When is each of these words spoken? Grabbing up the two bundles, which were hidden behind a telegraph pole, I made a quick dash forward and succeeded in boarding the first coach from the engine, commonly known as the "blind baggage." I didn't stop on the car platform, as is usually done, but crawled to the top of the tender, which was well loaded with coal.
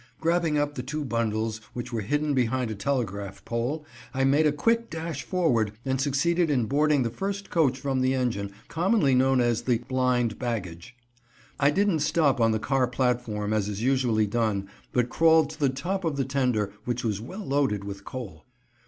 Grabbing 0.19 0.57
up 0.57 0.73
the 0.73 0.81
two 0.81 1.05
bundles, 1.05 1.61
which 1.75 1.93
were 1.93 2.01
hidden 2.01 2.33
behind 2.33 2.71
a 2.71 2.73
telegraph 2.73 3.45
pole, 3.45 3.85
I 4.15 4.23
made 4.23 4.47
a 4.47 4.51
quick 4.51 4.89
dash 4.89 5.21
forward 5.21 5.73
and 5.85 6.01
succeeded 6.01 6.49
in 6.49 6.65
boarding 6.65 7.03
the 7.03 7.11
first 7.11 7.51
coach 7.51 7.79
from 7.79 8.01
the 8.01 8.15
engine, 8.15 8.49
commonly 8.67 9.13
known 9.13 9.39
as 9.41 9.61
the 9.61 9.77
"blind 9.77 10.39
baggage." 10.39 10.95
I 11.59 11.69
didn't 11.69 11.99
stop 11.99 12.41
on 12.41 12.51
the 12.51 12.57
car 12.57 12.87
platform, 12.87 13.53
as 13.53 13.69
is 13.69 13.83
usually 13.83 14.25
done, 14.25 14.67
but 14.91 15.09
crawled 15.09 15.51
to 15.51 15.59
the 15.59 15.69
top 15.69 16.03
of 16.03 16.17
the 16.17 16.25
tender, 16.25 16.73
which 16.85 17.03
was 17.03 17.21
well 17.21 17.45
loaded 17.45 17.83
with 17.83 18.03
coal. 18.03 18.47